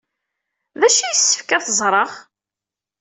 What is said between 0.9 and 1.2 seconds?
ay